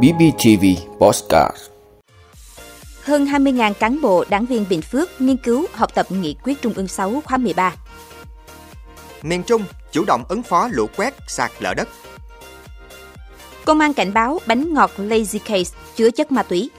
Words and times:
BBTV 0.00 0.64
Postcard 0.98 1.56
Hơn 3.02 3.24
20.000 3.24 3.72
cán 3.72 4.00
bộ 4.00 4.24
đảng 4.28 4.46
viên 4.46 4.64
Bình 4.68 4.82
Phước 4.82 5.20
nghiên 5.20 5.36
cứu 5.36 5.66
học 5.72 5.94
tập 5.94 6.06
nghị 6.10 6.36
quyết 6.42 6.62
Trung 6.62 6.72
ương 6.76 6.88
6 6.88 7.22
khóa 7.24 7.36
13. 7.36 7.74
Miền 9.22 9.42
Trung 9.42 9.64
chủ 9.92 10.04
động 10.04 10.24
ứng 10.28 10.42
phó 10.42 10.68
lũ 10.72 10.86
quét, 10.96 11.14
sạt 11.28 11.50
lở 11.58 11.74
đất. 11.74 11.88
Công 13.64 13.80
an 13.80 13.94
cảnh 13.94 14.12
báo 14.12 14.38
bánh 14.46 14.74
ngọt 14.74 14.90
Lazy 14.96 15.38
Case 15.38 15.76
chứa 15.96 16.10
chất 16.10 16.32
ma 16.32 16.42
túy. 16.42 16.70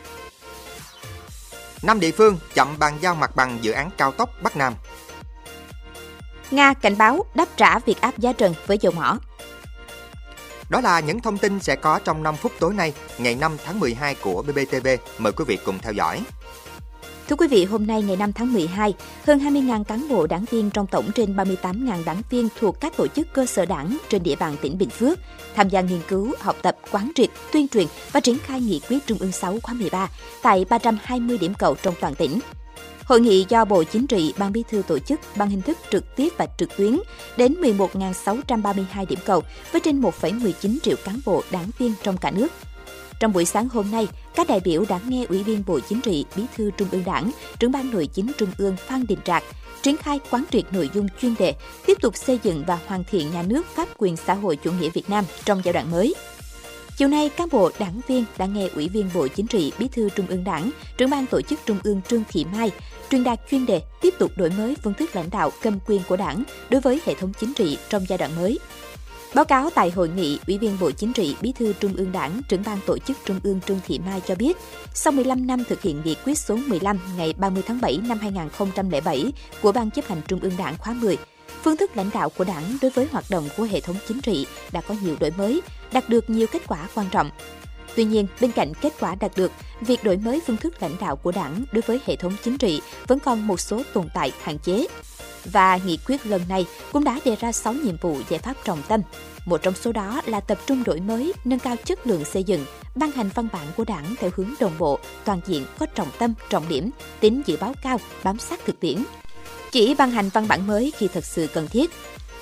Năm 1.84 2.00
địa 2.00 2.12
phương 2.12 2.38
chậm 2.54 2.80
bàn 2.80 2.98
giao 3.02 3.16
mặt 3.16 3.36
bằng 3.36 3.58
dự 3.62 3.72
án 3.72 3.90
cao 3.98 4.12
tốc 4.12 4.30
Bắc 4.42 4.58
Nam. 4.58 4.74
Nga 6.52 6.74
cảnh 6.74 6.98
báo 6.98 7.26
đáp 7.36 7.48
trả 7.58 7.80
việc 7.80 8.02
áp 8.02 8.18
giá 8.18 8.34
trần 8.34 8.54
với 8.68 8.78
dầu 8.82 8.94
mỏ. 8.96 9.18
Đó 10.74 10.82
là 10.82 11.00
những 11.00 11.20
thông 11.20 11.38
tin 11.38 11.60
sẽ 11.60 11.76
có 11.76 12.00
trong 12.00 12.24
5 12.24 12.36
phút 12.36 12.52
tối 12.60 12.74
nay, 12.74 12.94
ngày 13.18 13.36
5 13.36 13.58
tháng 13.66 13.80
12 13.80 14.16
của 14.16 14.42
BBTV. 14.42 14.88
Mời 15.18 15.32
quý 15.32 15.46
vị 15.48 15.58
cùng 15.66 15.80
theo 15.80 15.94
dõi. 15.94 16.22
Thưa 17.30 17.36
quý 17.36 17.48
vị, 17.48 17.66
hôm 17.66 17.88
nay 17.88 18.02
ngày 18.02 18.16
5 18.16 18.34
tháng 18.34 18.54
12, 18.54 18.94
hơn 19.28 19.40
20.000 19.40 19.84
cán 19.84 20.10
bộ 20.10 20.28
đảng 20.28 20.46
viên 20.46 20.70
trong 20.70 20.88
tổng 20.88 21.12
trên 21.16 21.36
38.000 21.36 22.04
đảng 22.06 22.22
viên 22.30 22.50
thuộc 22.60 22.80
các 22.80 22.98
tổ 22.98 23.08
chức 23.08 23.28
cơ 23.34 23.46
sở 23.46 23.66
đảng 23.66 23.98
trên 24.10 24.24
địa 24.24 24.36
bàn 24.36 24.56
tỉnh 24.62 24.78
Bình 24.78 24.90
Phước 24.90 25.20
tham 25.56 25.70
gia 25.70 25.82
nghiên 25.82 26.02
cứu, 26.08 26.34
học 26.40 26.56
tập, 26.62 26.78
quán 26.92 27.12
triệt, 27.16 27.30
tuyên 27.52 27.68
truyền 27.68 27.88
và 28.12 28.20
triển 28.20 28.38
khai 28.40 28.62
nghị 28.62 28.82
quyết 28.90 29.06
Trung 29.06 29.18
ương 29.18 29.32
6 29.32 29.58
khóa 29.64 29.74
13 29.74 30.10
tại 30.42 30.66
320 30.70 31.38
điểm 31.38 31.54
cầu 31.54 31.76
trong 31.82 31.94
toàn 32.02 32.16
tỉnh. 32.16 32.40
Hội 33.06 33.22
nghị 33.22 33.46
do 33.50 33.66
Bộ 33.66 33.84
Chính 33.84 34.08
trị, 34.08 34.34
Ban 34.38 34.52
Bí 34.52 34.64
thư 34.70 34.82
tổ 34.88 35.00
chức 35.00 35.20
bằng 35.36 35.50
hình 35.50 35.62
thức 35.62 35.78
trực 35.92 36.16
tiếp 36.16 36.30
và 36.38 36.48
trực 36.58 36.78
tuyến 36.78 37.00
đến 37.38 37.56
11.632 37.62 39.06
điểm 39.10 39.20
cầu 39.26 39.44
với 39.72 39.82
trên 39.82 40.02
1,19 40.02 40.78
triệu 40.84 40.96
cán 41.06 41.20
bộ 41.26 41.44
đảng 41.52 41.70
viên 41.78 41.94
trong 42.04 42.18
cả 42.18 42.32
nước. 42.32 42.48
Trong 43.20 43.34
buổi 43.34 43.46
sáng 43.46 43.70
hôm 43.70 43.92
nay, 43.92 44.08
các 44.36 44.48
đại 44.48 44.60
biểu 44.60 44.86
đã 44.90 45.00
nghe 45.08 45.26
Ủy 45.30 45.44
viên 45.44 45.64
Bộ 45.68 45.80
Chính 45.80 46.02
trị, 46.02 46.26
Bí 46.36 46.44
thư 46.58 46.72
Trung 46.78 46.88
ương 46.92 47.04
Đảng, 47.06 47.32
trưởng 47.60 47.72
ban 47.72 47.92
nội 47.92 48.08
chính 48.14 48.32
Trung 48.38 48.50
ương 48.58 48.76
Phan 48.78 49.08
Đình 49.08 49.20
Trạc 49.26 49.44
triển 49.82 49.98
khai 49.98 50.20
quán 50.32 50.44
triệt 50.52 50.64
nội 50.74 50.90
dung 50.94 51.08
chuyên 51.22 51.36
đề, 51.40 51.56
tiếp 51.86 51.98
tục 52.02 52.18
xây 52.18 52.40
dựng 52.44 52.64
và 52.68 52.80
hoàn 52.88 53.04
thiện 53.04 53.32
nhà 53.32 53.44
nước 53.44 53.66
pháp 53.76 53.88
quyền 53.98 54.18
xã 54.18 54.34
hội 54.34 54.56
chủ 54.56 54.72
nghĩa 54.72 54.90
Việt 54.90 55.10
Nam 55.10 55.26
trong 55.46 55.62
giai 55.64 55.74
đoạn 55.74 55.92
mới. 55.92 56.16
Chiều 56.98 57.08
nay, 57.08 57.30
cán 57.30 57.48
bộ 57.52 57.72
đảng 57.80 58.02
viên 58.08 58.26
đã 58.38 58.46
nghe 58.46 58.68
Ủy 58.76 58.90
viên 58.90 59.10
Bộ 59.14 59.28
Chính 59.28 59.48
trị, 59.48 59.74
Bí 59.80 59.88
thư 59.88 60.10
Trung 60.10 60.28
ương 60.28 60.44
Đảng, 60.44 60.72
trưởng 60.98 61.10
ban 61.10 61.26
tổ 61.26 61.42
chức 61.42 61.60
Trung 61.66 61.78
ương 61.84 62.02
Trương 62.10 62.24
Thị 62.30 62.46
Mai 62.54 62.72
truyền 63.12 63.24
đạt 63.24 63.40
chuyên 63.52 63.66
đề 63.66 63.82
tiếp 64.02 64.14
tục 64.20 64.32
đổi 64.36 64.50
mới 64.50 64.76
phương 64.84 64.94
thức 64.94 65.16
lãnh 65.16 65.30
đạo 65.30 65.52
cầm 65.62 65.80
quyền 65.86 66.02
của 66.08 66.16
Đảng 66.18 66.44
đối 66.70 66.82
với 66.82 67.02
hệ 67.06 67.14
thống 67.14 67.34
chính 67.40 67.54
trị 67.54 67.78
trong 67.90 68.06
giai 68.08 68.18
đoạn 68.18 68.36
mới. 68.36 68.60
Báo 69.36 69.46
cáo 69.46 69.70
tại 69.76 69.90
hội 69.90 70.10
nghị, 70.10 70.40
Ủy 70.48 70.58
viên 70.58 70.78
Bộ 70.80 70.92
Chính 70.92 71.14
trị, 71.14 71.36
Bí 71.42 71.52
thư 71.52 71.74
Trung 71.74 71.94
ương 71.96 72.12
Đảng, 72.12 72.42
trưởng 72.50 72.64
ban 72.66 72.80
tổ 72.86 72.98
chức 72.98 73.18
Trung 73.26 73.40
ương 73.44 73.60
Trương 73.68 73.80
Thị 73.88 74.00
Mai 74.00 74.22
cho 74.28 74.36
biết, 74.36 74.58
sau 74.94 75.14
15 75.14 75.48
năm 75.48 75.64
thực 75.70 75.82
hiện 75.82 76.02
nghị 76.06 76.16
quyết 76.26 76.38
số 76.38 76.58
15 76.68 77.00
ngày 77.18 77.34
30 77.38 77.64
tháng 77.68 77.82
7 77.82 78.00
năm 78.08 78.18
2007 78.22 79.32
của 79.62 79.72
Ban 79.72 79.92
chấp 79.92 80.08
hành 80.08 80.22
Trung 80.28 80.40
ương 80.40 80.58
Đảng 80.58 80.78
khóa 80.78 80.94
10, 80.94 81.18
phương 81.64 81.78
thức 81.78 81.98
lãnh 81.98 82.10
đạo 82.14 82.30
của 82.30 82.44
Đảng 82.44 82.78
đối 82.82 82.92
với 82.92 83.08
hoạt 83.12 83.26
động 83.30 83.50
của 83.58 83.64
hệ 83.64 83.80
thống 83.80 83.96
chính 84.08 84.22
trị 84.22 84.48
đã 84.72 84.82
có 84.82 84.96
nhiều 85.02 85.16
đổi 85.20 85.32
mới, 85.38 85.62
đạt 85.92 86.10
được 86.10 86.30
nhiều 86.30 86.48
kết 86.48 86.62
quả 86.68 86.88
quan 86.96 87.08
trọng. 87.12 87.30
Tuy 87.96 88.04
nhiên, 88.04 88.28
bên 88.42 88.52
cạnh 88.52 88.74
kết 88.82 88.94
quả 89.00 89.16
đạt 89.16 89.32
được, 89.36 89.52
việc 89.82 90.04
đổi 90.04 90.18
mới 90.18 90.42
phương 90.48 90.58
thức 90.58 90.82
lãnh 90.82 90.96
đạo 91.02 91.16
của 91.16 91.32
Đảng 91.32 91.64
đối 91.72 91.82
với 91.82 92.00
hệ 92.06 92.16
thống 92.16 92.36
chính 92.44 92.58
trị 92.58 92.82
vẫn 93.08 93.20
còn 93.20 93.48
một 93.48 93.60
số 93.60 93.82
tồn 93.94 94.08
tại 94.14 94.32
hạn 94.42 94.60
chế. 94.60 94.88
Và 95.46 95.80
nghị 95.86 95.98
quyết 96.08 96.26
lần 96.26 96.42
này 96.50 96.66
cũng 96.92 97.04
đã 97.04 97.20
đề 97.26 97.36
ra 97.36 97.52
6 97.52 97.74
nhiệm 97.74 97.98
vụ 97.98 98.18
giải 98.30 98.40
pháp 98.40 98.54
trọng 98.64 98.82
tâm. 98.88 99.02
Một 99.46 99.62
trong 99.62 99.74
số 99.74 99.92
đó 99.92 100.22
là 100.26 100.40
tập 100.40 100.58
trung 100.66 100.84
đổi 100.84 101.00
mới, 101.00 101.34
nâng 101.46 101.60
cao 101.60 101.76
chất 101.86 102.08
lượng 102.08 102.26
xây 102.26 102.44
dựng, 102.44 102.66
ban 102.96 103.12
hành 103.12 103.30
văn 103.34 103.48
bản 103.54 103.68
của 103.78 103.84
đảng 103.84 104.16
theo 104.20 104.30
hướng 104.36 104.54
đồng 104.60 104.78
bộ, 104.78 105.00
toàn 105.26 105.42
diện, 105.46 105.66
có 105.80 105.86
trọng 105.86 106.10
tâm, 106.20 106.34
trọng 106.50 106.70
điểm, 106.70 106.90
tính 107.20 107.42
dự 107.46 107.58
báo 107.58 107.74
cao, 107.84 108.00
bám 108.24 108.40
sát 108.40 108.60
thực 108.66 108.80
tiễn. 108.80 109.04
Chỉ 109.74 109.96
ban 109.98 110.12
hành 110.12 110.30
văn 110.30 110.48
bản 110.48 110.68
mới 110.68 110.94
khi 110.98 111.08
thật 111.08 111.26
sự 111.26 111.48
cần 111.54 111.68
thiết. 111.68 111.92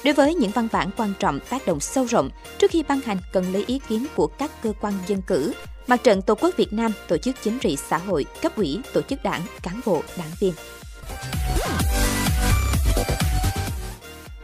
Đối 0.04 0.14
với 0.14 0.36
những 0.36 0.52
văn 0.52 0.68
bản 0.72 0.90
quan 0.98 1.14
trọng 1.20 1.40
tác 1.40 1.66
động 1.66 1.80
sâu 1.80 2.06
rộng, 2.06 2.30
trước 2.60 2.72
khi 2.72 2.84
ban 2.88 3.02
hành 3.02 3.18
cần 3.34 3.54
lấy 3.54 3.64
ý 3.68 3.80
kiến 3.90 4.06
của 4.16 4.28
các 4.28 4.52
cơ 4.64 4.74
quan 4.82 4.94
dân 5.08 5.22
cử, 5.22 5.54
Mặt 5.88 6.04
trận 6.04 6.22
Tổ 6.22 6.36
quốc 6.36 6.58
Việt 6.58 6.74
Nam, 6.74 6.92
tổ 7.08 7.18
chức 7.18 7.36
chính 7.44 7.60
trị 7.60 7.78
xã 7.90 7.98
hội, 7.98 8.26
cấp 8.42 8.56
ủy, 8.56 8.80
tổ 8.94 9.02
chức 9.02 9.24
đảng, 9.24 9.42
cán 9.64 9.82
bộ, 9.86 10.04
đảng 10.18 10.32
viên. 10.40 10.54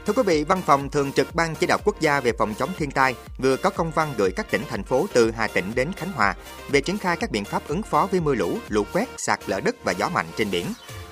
Thưa 0.06 0.14
quý 0.14 0.24
vị, 0.26 0.44
Văn 0.44 0.62
phòng 0.66 0.90
Thường 0.90 1.12
trực 1.12 1.36
Ban 1.36 1.56
Chỉ 1.56 1.68
đạo 1.68 1.78
Quốc 1.86 2.02
gia 2.02 2.20
về 2.20 2.32
phòng 2.40 2.54
chống 2.60 2.70
thiên 2.78 2.92
tai 2.92 3.16
vừa 3.38 3.58
có 3.58 3.70
công 3.70 3.92
văn 3.92 4.14
gửi 4.18 4.32
các 4.36 4.52
tỉnh, 4.52 4.62
thành 4.70 4.84
phố 4.84 5.08
từ 5.14 5.32
Hà 5.32 5.48
Tĩnh 5.48 5.72
đến 5.76 5.92
Khánh 5.98 6.12
Hòa 6.12 6.36
về 6.70 6.82
triển 6.82 6.98
khai 6.98 7.18
các 7.18 7.32
biện 7.32 7.46
pháp 7.46 7.68
ứng 7.68 7.84
phó 7.84 8.08
với 8.12 8.20
mưa 8.20 8.36
lũ, 8.36 8.58
lũ 8.70 8.84
quét, 8.94 9.10
sạt 9.18 9.40
lở 9.48 9.60
đất 9.60 9.76
và 9.84 9.92
gió 9.92 10.10
mạnh 10.10 10.26
trên 10.38 10.52
biển. 10.52 10.66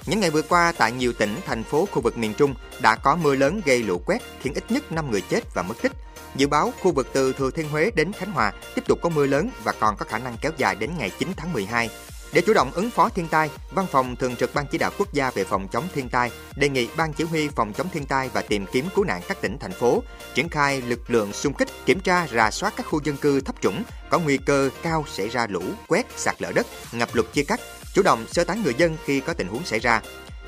Những 0.05 0.19
ngày 0.19 0.29
vừa 0.29 0.41
qua, 0.41 0.73
tại 0.77 0.91
nhiều 0.91 1.13
tỉnh, 1.13 1.35
thành 1.45 1.63
phố 1.63 1.87
khu 1.91 2.01
vực 2.01 2.17
miền 2.17 2.33
Trung 2.33 2.53
đã 2.81 2.95
có 2.95 3.15
mưa 3.15 3.35
lớn 3.35 3.61
gây 3.65 3.83
lũ 3.83 4.01
quét, 4.05 4.21
khiến 4.41 4.53
ít 4.53 4.71
nhất 4.71 4.91
5 4.91 5.11
người 5.11 5.21
chết 5.21 5.53
và 5.53 5.61
mất 5.61 5.81
tích. 5.81 5.91
Dự 6.35 6.47
báo 6.47 6.73
khu 6.81 6.91
vực 6.91 7.07
từ 7.13 7.33
Thừa 7.33 7.51
Thiên 7.51 7.69
Huế 7.69 7.91
đến 7.95 8.11
Khánh 8.13 8.31
Hòa 8.31 8.53
tiếp 8.75 8.81
tục 8.87 8.99
có 9.01 9.09
mưa 9.09 9.25
lớn 9.25 9.49
và 9.63 9.73
còn 9.79 9.95
có 9.97 10.05
khả 10.05 10.19
năng 10.19 10.37
kéo 10.41 10.51
dài 10.57 10.75
đến 10.75 10.89
ngày 10.97 11.11
9 11.19 11.29
tháng 11.37 11.53
12. 11.53 11.89
Để 12.33 12.41
chủ 12.41 12.53
động 12.53 12.71
ứng 12.71 12.89
phó 12.89 13.09
thiên 13.09 13.27
tai, 13.27 13.49
Văn 13.71 13.85
phòng 13.91 14.15
Thường 14.15 14.35
trực 14.35 14.53
Ban 14.53 14.65
Chỉ 14.71 14.77
đạo 14.77 14.91
Quốc 14.97 15.13
gia 15.13 15.31
về 15.31 15.43
phòng 15.43 15.67
chống 15.67 15.87
thiên 15.95 16.09
tai 16.09 16.31
đề 16.55 16.69
nghị 16.69 16.87
Ban 16.97 17.13
Chỉ 17.13 17.23
huy 17.23 17.49
phòng 17.49 17.73
chống 17.73 17.87
thiên 17.93 18.05
tai 18.05 18.29
và 18.33 18.41
tìm 18.41 18.65
kiếm 18.71 18.85
cứu 18.95 19.05
nạn 19.05 19.21
các 19.27 19.41
tỉnh 19.41 19.57
thành 19.59 19.71
phố 19.71 20.03
triển 20.33 20.49
khai 20.49 20.81
lực 20.81 21.09
lượng 21.09 21.33
xung 21.33 21.53
kích 21.53 21.67
kiểm 21.85 21.99
tra 21.99 22.27
rà 22.27 22.51
soát 22.51 22.73
các 22.77 22.85
khu 22.85 23.01
dân 23.03 23.17
cư 23.17 23.41
thấp 23.41 23.55
trũng 23.61 23.83
có 24.09 24.19
nguy 24.19 24.37
cơ 24.37 24.69
cao 24.83 25.05
xảy 25.13 25.29
ra 25.29 25.47
lũ, 25.49 25.61
quét, 25.87 26.05
sạt 26.17 26.35
lở 26.41 26.51
đất, 26.55 26.67
ngập 26.91 27.09
lụt 27.13 27.33
chia 27.33 27.43
cắt, 27.43 27.59
chủ 27.95 28.01
động 28.01 28.25
sơ 28.31 28.43
tán 28.43 28.63
người 28.63 28.73
dân 28.77 28.97
khi 29.05 29.19
có 29.19 29.33
tình 29.33 29.47
huống 29.47 29.65
xảy 29.65 29.79
ra 29.79 30.01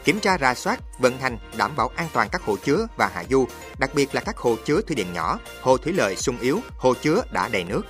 kiểm 0.08 0.19
tra 0.19 0.38
rà 0.38 0.53
soát, 0.53 0.80
vận 1.00 1.18
hành, 1.18 1.38
đảm 1.58 1.75
bảo 1.75 1.91
an 1.96 2.08
toàn 2.13 2.30
các 2.31 2.41
hồ 2.41 2.58
chứa 2.63 2.88
và 2.97 3.12
hạ 3.13 3.24
du, 3.30 3.47
đặc 3.80 3.90
biệt 3.96 4.16
là 4.16 4.22
các 4.22 4.38
hồ 4.38 4.56
chứa 4.66 4.81
thủy 4.81 4.96
điện 4.96 5.13
nhỏ, 5.13 5.40
hồ 5.62 5.78
thủy 5.78 5.94
lợi 5.94 6.16
sung 6.16 6.38
yếu, 6.40 6.59
hồ 6.78 6.94
chứa 7.02 7.24
đã 7.31 7.47
đầy 7.47 7.63
nước. 7.63 7.81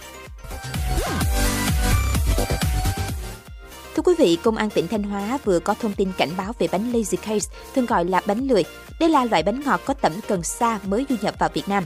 Thưa 3.97 4.03
quý 4.03 4.13
vị, 4.17 4.37
Công 4.43 4.57
an 4.57 4.69
tỉnh 4.69 4.87
Thanh 4.87 5.03
Hóa 5.03 5.37
vừa 5.45 5.59
có 5.59 5.73
thông 5.73 5.93
tin 5.93 6.11
cảnh 6.17 6.29
báo 6.37 6.53
về 6.59 6.67
bánh 6.71 6.91
Lazy 6.91 7.17
Case, 7.17 7.49
thường 7.75 7.85
gọi 7.85 8.05
là 8.05 8.21
bánh 8.25 8.47
lười. 8.47 8.63
Đây 8.99 9.09
là 9.09 9.25
loại 9.25 9.43
bánh 9.43 9.61
ngọt 9.65 9.81
có 9.85 9.93
tẩm 9.93 10.11
cần 10.27 10.43
sa 10.43 10.79
mới 10.87 11.05
du 11.09 11.15
nhập 11.21 11.35
vào 11.39 11.49
Việt 11.53 11.69
Nam. 11.69 11.83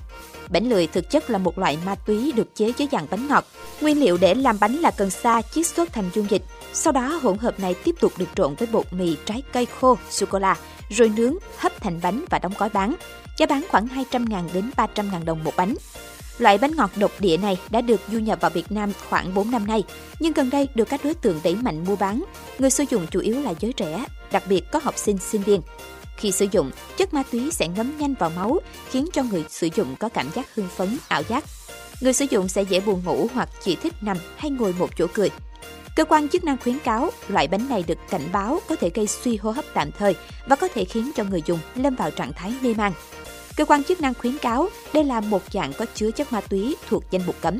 Bánh 0.50 0.70
lười 0.70 0.88
thực 0.88 1.10
chất 1.10 1.30
là 1.30 1.38
một 1.38 1.58
loại 1.58 1.78
ma 1.86 1.96
túy 1.96 2.32
được 2.32 2.56
chế 2.56 2.72
dưới 2.78 2.88
dạng 2.92 3.08
bánh 3.12 3.28
ngọt. 3.28 3.46
Nguyên 3.82 4.00
liệu 4.00 4.18
để 4.18 4.34
làm 4.34 4.58
bánh 4.60 4.76
là 4.76 4.92
cần 4.92 5.10
sa 5.10 5.42
chiết 5.42 5.68
xuất 5.68 5.94
thành 5.94 6.10
dung 6.14 6.28
dịch. 6.30 6.44
Sau 6.74 6.94
đó 6.94 7.20
hỗn 7.24 7.38
hợp 7.38 7.60
này 7.60 7.74
tiếp 7.74 7.96
tục 8.00 8.14
được 8.18 8.30
trộn 8.36 8.56
với 8.56 8.68
bột 8.72 8.94
mì, 8.94 9.16
trái 9.26 9.44
cây 9.54 9.68
khô, 9.80 9.98
sô-cô-la, 10.10 10.58
rồi 10.90 11.12
nướng, 11.18 11.36
hấp 11.58 11.82
thành 11.82 12.00
bánh 12.04 12.26
và 12.30 12.40
đóng 12.40 12.54
gói 12.58 12.70
bán. 12.70 12.96
Giá 13.38 13.46
bán 13.46 13.66
khoảng 13.70 13.88
200.000 13.88 14.44
đến 14.54 14.72
300.000 14.76 15.26
đồng 15.26 15.44
một 15.44 15.54
bánh. 15.58 15.76
Loại 16.42 16.58
bánh 16.58 16.72
ngọt 16.76 16.92
độc 16.96 17.12
địa 17.20 17.38
này 17.38 17.58
đã 17.70 17.82
được 17.82 18.02
du 18.12 18.20
nhập 18.20 18.42
vào 18.42 18.52
Việt 18.52 18.72
Nam 18.72 18.92
khoảng 19.10 19.34
4 19.34 19.52
năm 19.52 19.68
nay, 19.68 19.84
nhưng 20.20 20.34
gần 20.34 20.50
đây 20.50 20.68
được 20.76 20.90
các 20.90 21.02
đối 21.04 21.14
tượng 21.14 21.40
đẩy 21.44 21.56
mạnh 21.56 21.84
mua 21.88 21.96
bán. 21.96 22.24
Người 22.60 22.70
sử 22.70 22.84
dụng 22.90 23.08
chủ 23.12 23.20
yếu 23.20 23.42
là 23.42 23.54
giới 23.60 23.74
trẻ, 23.74 24.06
đặc 24.32 24.44
biệt 24.50 24.64
có 24.72 24.80
học 24.84 24.98
sinh, 24.98 25.18
sinh 25.18 25.44
viên. 25.44 25.62
Khi 26.18 26.32
sử 26.32 26.48
dụng, 26.52 26.72
chất 26.98 27.14
ma 27.14 27.24
túy 27.32 27.52
sẽ 27.52 27.68
ngấm 27.68 27.98
nhanh 27.98 28.14
vào 28.14 28.30
máu, 28.30 28.60
khiến 28.90 29.08
cho 29.14 29.24
người 29.24 29.46
sử 29.50 29.70
dụng 29.76 29.96
có 30.00 30.10
cảm 30.10 30.30
giác 30.36 30.56
hưng 30.56 30.68
phấn, 30.76 30.98
ảo 31.08 31.22
giác. 31.28 31.44
Người 32.02 32.14
sử 32.14 32.26
dụng 32.30 32.48
sẽ 32.48 32.62
dễ 32.62 32.80
buồn 32.80 33.02
ngủ 33.06 33.28
hoặc 33.34 33.50
chỉ 33.64 33.76
thích 33.76 33.94
nằm 34.02 34.18
hay 34.38 34.52
ngồi 34.52 34.74
một 34.80 34.90
chỗ 34.98 35.08
cười. 35.14 35.30
Cơ 35.96 36.06
quan 36.06 36.30
chức 36.30 36.44
năng 36.44 36.58
khuyến 36.58 36.80
cáo 36.80 37.10
loại 37.28 37.48
bánh 37.48 37.70
này 37.70 37.84
được 37.88 37.98
cảnh 38.10 38.30
báo 38.32 38.60
có 38.70 38.76
thể 38.76 38.90
gây 38.94 39.08
suy 39.08 39.38
hô 39.38 39.52
hấp 39.52 39.66
tạm 39.74 39.92
thời 39.92 40.16
và 40.48 40.56
có 40.56 40.68
thể 40.68 40.86
khiến 40.86 41.12
cho 41.16 41.24
người 41.24 41.42
dùng 41.46 41.60
lâm 41.76 41.96
vào 41.96 42.12
trạng 42.12 42.34
thái 42.34 42.54
mê 42.62 42.74
man. 42.78 42.94
Cơ 43.58 43.66
quan 43.66 43.84
chức 43.84 44.02
năng 44.02 44.14
khuyến 44.14 44.38
cáo 44.38 44.70
đây 44.94 45.04
là 45.04 45.20
một 45.22 45.42
dạng 45.52 45.74
có 45.74 45.86
chứa 45.94 46.12
chất 46.12 46.34
ma 46.34 46.42
túy 46.42 46.76
thuộc 46.90 47.04
danh 47.12 47.26
mục 47.26 47.36
cấm. 47.42 47.60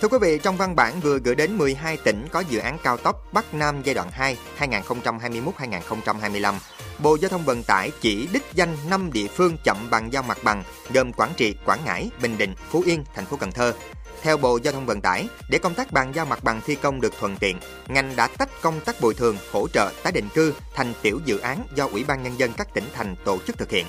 Thưa 0.00 0.08
quý 0.08 0.18
vị, 0.20 0.38
trong 0.42 0.56
văn 0.56 0.76
bản 0.76 1.00
vừa 1.00 1.18
gửi 1.18 1.34
đến 1.34 1.58
12 1.58 1.96
tỉnh 1.96 2.26
có 2.30 2.40
dự 2.40 2.58
án 2.58 2.78
cao 2.82 2.96
tốc 2.96 3.26
Bắc 3.32 3.54
Nam 3.54 3.82
giai 3.84 3.94
đoạn 3.94 4.08
2 4.12 4.36
2021-2025, 4.58 6.54
Bộ 6.98 7.16
Giao 7.20 7.28
thông 7.28 7.44
Vận 7.44 7.62
tải 7.62 7.90
chỉ 8.00 8.28
đích 8.32 8.42
danh 8.54 8.76
5 8.90 9.10
địa 9.12 9.26
phương 9.26 9.56
chậm 9.64 9.76
bàn 9.90 10.12
giao 10.12 10.22
mặt 10.22 10.38
bằng 10.44 10.64
gồm 10.94 11.12
Quảng 11.12 11.32
Trị, 11.36 11.54
Quảng 11.64 11.80
Ngãi, 11.84 12.10
Bình 12.22 12.38
Định, 12.38 12.54
Phú 12.70 12.82
Yên, 12.86 13.04
thành 13.14 13.26
phố 13.26 13.36
Cần 13.36 13.52
Thơ. 13.52 13.72
Theo 14.22 14.36
Bộ 14.36 14.58
Giao 14.62 14.72
thông 14.72 14.86
Vận 14.86 15.00
tải, 15.00 15.28
để 15.50 15.58
công 15.58 15.74
tác 15.74 15.92
bàn 15.92 16.12
giao 16.14 16.26
mặt 16.26 16.44
bằng 16.44 16.60
thi 16.66 16.74
công 16.74 17.00
được 17.00 17.12
thuận 17.20 17.36
tiện, 17.36 17.58
ngành 17.88 18.16
đã 18.16 18.28
tách 18.38 18.48
công 18.62 18.80
tác 18.80 19.00
bồi 19.00 19.14
thường, 19.14 19.36
hỗ 19.52 19.68
trợ 19.68 19.92
tái 20.02 20.12
định 20.12 20.28
cư 20.34 20.54
thành 20.74 20.92
tiểu 21.02 21.20
dự 21.24 21.38
án 21.38 21.66
do 21.74 21.88
Ủy 21.92 22.04
ban 22.04 22.22
Nhân 22.22 22.38
dân 22.38 22.52
các 22.56 22.74
tỉnh 22.74 22.84
thành 22.94 23.16
tổ 23.24 23.38
chức 23.46 23.58
thực 23.58 23.70
hiện. 23.70 23.86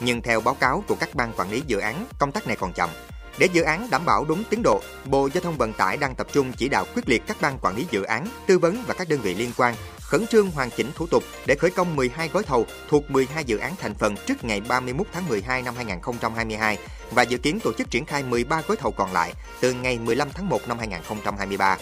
Nhưng 0.00 0.22
theo 0.22 0.40
báo 0.40 0.54
cáo 0.54 0.84
của 0.88 0.94
các 0.94 1.14
ban 1.14 1.32
quản 1.36 1.50
lý 1.50 1.62
dự 1.66 1.78
án, 1.78 2.06
công 2.18 2.32
tác 2.32 2.46
này 2.46 2.56
còn 2.56 2.72
chậm. 2.72 2.90
Để 3.38 3.48
dự 3.52 3.62
án 3.62 3.90
đảm 3.90 4.04
bảo 4.04 4.24
đúng 4.24 4.44
tiến 4.50 4.60
độ, 4.64 4.80
Bộ 5.04 5.28
Giao 5.34 5.40
thông 5.40 5.58
Vận 5.58 5.72
tải 5.72 5.96
đang 5.96 6.14
tập 6.14 6.26
trung 6.32 6.52
chỉ 6.56 6.68
đạo 6.68 6.84
quyết 6.94 7.08
liệt 7.08 7.22
các 7.26 7.36
ban 7.40 7.58
quản 7.58 7.76
lý 7.76 7.86
dự 7.90 8.02
án, 8.02 8.26
tư 8.46 8.58
vấn 8.58 8.84
và 8.86 8.94
các 8.94 9.08
đơn 9.08 9.20
vị 9.20 9.34
liên 9.34 9.52
quan 9.56 9.74
khẩn 10.12 10.26
trương 10.26 10.50
hoàn 10.50 10.70
chỉnh 10.70 10.90
thủ 10.94 11.06
tục 11.06 11.24
để 11.46 11.54
khởi 11.54 11.70
công 11.70 11.96
12 11.96 12.28
gói 12.28 12.42
thầu 12.42 12.66
thuộc 12.88 13.10
12 13.10 13.44
dự 13.44 13.58
án 13.58 13.72
thành 13.80 13.94
phần 13.94 14.14
trước 14.26 14.44
ngày 14.44 14.60
31 14.60 15.06
tháng 15.12 15.28
12 15.28 15.62
năm 15.62 15.74
2022 15.76 16.78
và 17.10 17.22
dự 17.22 17.38
kiến 17.38 17.60
tổ 17.60 17.72
chức 17.72 17.90
triển 17.90 18.04
khai 18.04 18.22
13 18.22 18.62
gói 18.66 18.76
thầu 18.76 18.90
còn 18.90 19.12
lại 19.12 19.32
từ 19.60 19.72
ngày 19.72 19.98
15 19.98 20.28
tháng 20.34 20.48
1 20.48 20.68
năm 20.68 20.78
2023. 20.78 21.78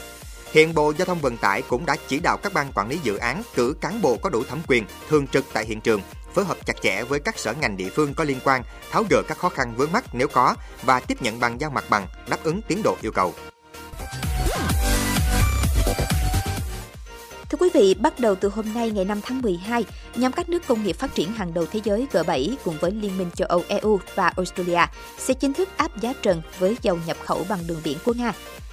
Hiện 0.53 0.75
Bộ 0.75 0.93
Giao 0.99 1.06
thông 1.06 1.19
Vận 1.19 1.37
tải 1.37 1.62
cũng 1.62 1.87
đã 1.87 1.96
chỉ 2.08 2.20
đạo 2.20 2.37
các 2.43 2.53
ban 2.53 2.73
quản 2.75 2.88
lý 2.88 2.99
dự 3.03 3.17
án 3.17 3.43
cử 3.55 3.75
cán 3.81 4.03
bộ 4.03 4.17
có 4.17 4.31
đủ 4.31 4.44
thẩm 4.44 4.58
quyền 4.67 4.85
thường 5.08 5.26
trực 5.26 5.44
tại 5.53 5.64
hiện 5.64 5.81
trường, 5.81 6.00
phối 6.35 6.44
hợp 6.44 6.67
chặt 6.67 6.82
chẽ 6.82 7.03
với 7.05 7.21
các 7.21 7.38
sở 7.38 7.55
ngành 7.61 7.77
địa 7.77 7.91
phương 7.91 8.15
có 8.15 8.25
liên 8.25 8.38
quan, 8.44 8.62
tháo 8.91 9.05
gỡ 9.11 9.23
các 9.29 9.38
khó 9.38 9.49
khăn 9.49 9.75
vướng 9.77 9.93
mắt 9.93 10.05
nếu 10.12 10.29
có 10.29 10.55
và 10.82 11.00
tiếp 11.00 11.23
nhận 11.23 11.41
bàn 11.41 11.61
giao 11.61 11.71
mặt 11.71 11.85
bằng 11.91 12.06
đáp 12.29 12.38
ứng 12.44 12.62
tiến 12.62 12.82
độ 12.85 12.97
yêu 13.03 13.12
cầu. 13.12 13.35
Thưa 17.50 17.59
quý 17.61 17.69
vị, 17.75 17.94
bắt 17.94 18.21
đầu 18.21 18.35
từ 18.35 18.49
hôm 18.49 18.75
nay 18.75 18.91
ngày 18.91 19.05
5 19.05 19.21
tháng 19.23 19.43
12, 19.43 19.85
nhóm 20.17 20.32
các 20.32 20.49
nước 20.49 20.67
công 20.67 20.85
nghiệp 20.85 20.97
phát 20.99 21.15
triển 21.15 21.32
hàng 21.32 21.55
đầu 21.55 21.67
thế 21.73 21.81
giới 21.85 22.06
G7 22.12 22.55
cùng 22.65 22.77
với 22.81 22.91
Liên 22.91 23.19
minh 23.19 23.31
châu 23.35 23.49
Âu 23.49 23.62
EU 23.69 24.00
và 24.15 24.32
Australia 24.37 24.81
sẽ 25.19 25.35
chính 25.35 25.53
thức 25.53 25.69
áp 25.77 26.00
giá 26.00 26.12
trần 26.23 26.43
với 26.59 26.77
dầu 26.82 26.99
nhập 27.06 27.17
khẩu 27.25 27.47
bằng 27.49 27.59
đường 27.67 27.81
biển 27.85 27.99
của 28.05 28.12
Nga. 28.12 28.32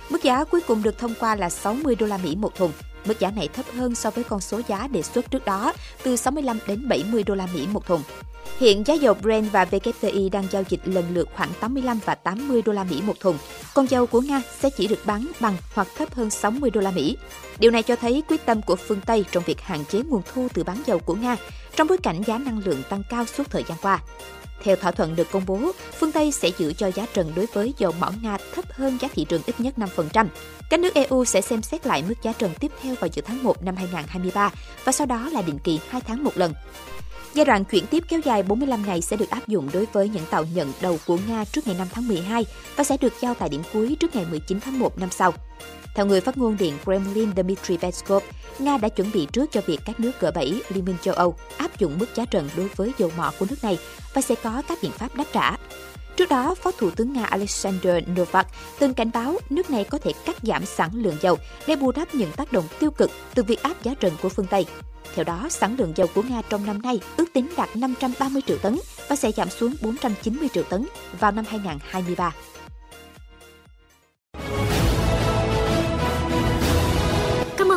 Mức 0.09 0.23
giá 0.23 0.43
cuối 0.43 0.61
cùng 0.67 0.83
được 0.83 0.99
thông 0.99 1.13
qua 1.19 1.35
là 1.35 1.49
60 1.49 1.95
đô 1.95 2.05
la 2.05 2.17
Mỹ 2.17 2.35
một 2.35 2.55
thùng. 2.55 2.71
Mức 3.07 3.19
giá 3.19 3.31
này 3.31 3.47
thấp 3.47 3.65
hơn 3.77 3.95
so 3.95 4.09
với 4.09 4.23
con 4.23 4.41
số 4.41 4.61
giá 4.67 4.87
đề 4.87 5.01
xuất 5.01 5.31
trước 5.31 5.45
đó, 5.45 5.73
từ 6.03 6.15
65 6.15 6.59
đến 6.67 6.87
70 6.87 7.23
đô 7.23 7.35
la 7.35 7.47
Mỹ 7.53 7.67
một 7.73 7.85
thùng. 7.85 8.03
Hiện 8.59 8.83
giá 8.87 8.93
dầu 8.93 9.13
Brent 9.13 9.51
và 9.51 9.65
WTI 9.65 10.29
đang 10.29 10.47
giao 10.51 10.63
dịch 10.69 10.79
lần 10.85 11.05
lượt 11.13 11.29
khoảng 11.35 11.49
85 11.59 11.99
và 12.05 12.15
80 12.15 12.61
đô 12.61 12.73
la 12.73 12.83
Mỹ 12.83 13.01
một 13.01 13.19
thùng. 13.19 13.37
Con 13.73 13.89
dầu 13.89 14.07
của 14.07 14.21
Nga 14.21 14.41
sẽ 14.59 14.69
chỉ 14.69 14.87
được 14.87 15.05
bán 15.05 15.27
bằng 15.39 15.57
hoặc 15.73 15.87
thấp 15.97 16.15
hơn 16.15 16.29
60 16.29 16.69
đô 16.69 16.81
la 16.81 16.91
Mỹ. 16.91 17.17
Điều 17.59 17.71
này 17.71 17.83
cho 17.83 17.95
thấy 17.95 18.23
quyết 18.27 18.45
tâm 18.45 18.61
của 18.61 18.75
phương 18.75 19.01
Tây 19.05 19.25
trong 19.31 19.43
việc 19.45 19.61
hạn 19.61 19.85
chế 19.85 20.01
nguồn 20.09 20.21
thu 20.33 20.47
từ 20.53 20.63
bán 20.63 20.81
dầu 20.85 20.99
của 20.99 21.15
Nga 21.15 21.37
trong 21.75 21.87
bối 21.87 21.97
cảnh 21.97 22.21
giá 22.27 22.37
năng 22.37 22.61
lượng 22.65 22.83
tăng 22.89 23.03
cao 23.09 23.25
suốt 23.25 23.43
thời 23.49 23.63
gian 23.67 23.77
qua. 23.81 23.99
Theo 24.63 24.75
thỏa 24.75 24.91
thuận 24.91 25.15
được 25.15 25.31
công 25.31 25.45
bố, 25.45 25.71
phương 25.99 26.11
Tây 26.11 26.31
sẽ 26.31 26.49
giữ 26.57 26.73
cho 26.73 26.91
giá 26.91 27.05
trần 27.13 27.31
đối 27.35 27.45
với 27.45 27.73
dầu 27.77 27.91
mỏ 27.99 28.11
Nga 28.21 28.37
thấp 28.55 28.65
hơn 28.71 28.97
giá 29.01 29.07
thị 29.13 29.25
trường 29.29 29.41
ít 29.45 29.59
nhất 29.59 29.73
5%. 29.77 30.27
Các 30.69 30.79
nước 30.79 30.93
EU 30.93 31.25
sẽ 31.25 31.41
xem 31.41 31.61
xét 31.61 31.87
lại 31.87 32.03
mức 32.07 32.15
giá 32.23 32.33
trần 32.33 32.51
tiếp 32.59 32.71
theo 32.81 32.95
vào 32.99 33.09
giữa 33.13 33.21
tháng 33.25 33.43
1 33.43 33.63
năm 33.63 33.75
2023 33.75 34.51
và 34.83 34.91
sau 34.91 35.07
đó 35.07 35.29
là 35.33 35.41
định 35.41 35.59
kỳ 35.59 35.79
2 35.89 36.01
tháng 36.01 36.23
một 36.23 36.37
lần. 36.37 36.53
Giai 37.33 37.45
đoạn 37.45 37.65
chuyển 37.65 37.87
tiếp 37.87 38.03
kéo 38.09 38.19
dài 38.19 38.43
45 38.43 38.85
ngày 38.85 39.01
sẽ 39.01 39.17
được 39.17 39.29
áp 39.29 39.47
dụng 39.47 39.69
đối 39.73 39.85
với 39.93 40.09
những 40.09 40.25
tàu 40.29 40.45
nhận 40.53 40.71
đầu 40.81 40.99
của 41.07 41.17
Nga 41.27 41.45
trước 41.45 41.67
ngày 41.67 41.75
5 41.79 41.87
tháng 41.91 42.07
12 42.07 42.45
và 42.75 42.83
sẽ 42.83 42.97
được 42.97 43.13
giao 43.21 43.33
tại 43.33 43.49
điểm 43.49 43.61
cuối 43.73 43.97
trước 43.99 44.15
ngày 44.15 44.25
19 44.29 44.59
tháng 44.59 44.79
1 44.79 44.99
năm 44.99 45.09
sau. 45.11 45.33
Theo 45.95 46.05
người 46.05 46.21
phát 46.21 46.37
ngôn 46.37 46.57
điện 46.59 46.73
Kremlin 46.83 47.29
Dmitry 47.35 47.77
Peskov, 47.77 48.23
Nga 48.59 48.77
đã 48.77 48.89
chuẩn 48.89 49.11
bị 49.11 49.27
trước 49.31 49.51
cho 49.51 49.61
việc 49.65 49.79
các 49.85 49.99
nước 49.99 50.11
G7, 50.19 50.59
Liên 50.69 50.85
minh 50.85 50.95
châu 51.01 51.13
Âu 51.13 51.35
áp 51.57 51.79
dụng 51.79 51.99
mức 51.99 52.15
giá 52.15 52.25
trần 52.25 52.49
đối 52.57 52.67
với 52.75 52.91
dầu 52.97 53.11
mỏ 53.17 53.31
của 53.39 53.45
nước 53.49 53.63
này 53.63 53.77
và 54.13 54.21
sẽ 54.21 54.35
có 54.43 54.61
các 54.67 54.77
biện 54.81 54.91
pháp 54.91 55.15
đáp 55.15 55.25
trả. 55.33 55.57
Trước 56.17 56.29
đó, 56.29 56.55
Phó 56.55 56.71
Thủ 56.71 56.89
tướng 56.91 57.13
Nga 57.13 57.25
Alexander 57.25 58.03
Novak 58.19 58.47
từng 58.79 58.93
cảnh 58.93 59.09
báo 59.13 59.35
nước 59.49 59.69
này 59.69 59.83
có 59.83 59.97
thể 59.97 60.11
cắt 60.25 60.35
giảm 60.41 60.65
sản 60.65 60.89
lượng 60.93 61.17
dầu 61.21 61.37
để 61.67 61.75
bù 61.75 61.91
đắp 61.91 62.15
những 62.15 62.31
tác 62.31 62.51
động 62.51 62.63
tiêu 62.79 62.91
cực 62.91 63.11
từ 63.33 63.43
việc 63.43 63.63
áp 63.63 63.83
giá 63.83 63.93
trần 63.99 64.13
của 64.21 64.29
phương 64.29 64.45
Tây. 64.49 64.65
Theo 65.15 65.23
đó, 65.23 65.47
sản 65.49 65.75
lượng 65.79 65.93
dầu 65.95 66.07
của 66.15 66.21
Nga 66.21 66.41
trong 66.49 66.65
năm 66.65 66.81
nay 66.81 66.99
ước 67.17 67.25
tính 67.33 67.49
đạt 67.57 67.75
530 67.75 68.41
triệu 68.47 68.57
tấn 68.57 68.79
và 69.07 69.15
sẽ 69.15 69.31
giảm 69.31 69.49
xuống 69.49 69.73
490 69.81 70.49
triệu 70.53 70.63
tấn 70.63 70.87
vào 71.19 71.31
năm 71.31 71.45
2023. 71.47 72.33